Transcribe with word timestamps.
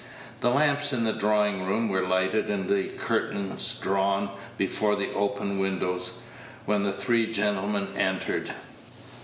The 0.39 0.49
lamps 0.49 0.93
in 0.93 1.03
the 1.03 1.13
drawing 1.13 1.67
room 1.67 1.87
were 1.87 2.07
lighted, 2.07 2.49
and 2.49 2.67
the 2.67 2.85
curtains 2.87 3.77
drawn 3.79 4.31
before 4.57 4.95
the 4.95 5.13
open 5.13 5.59
windows, 5.59 6.21
when 6.65 6.81
the 6.81 6.91
three 6.91 7.31
gentlemen 7.31 7.87
entered. 7.95 8.51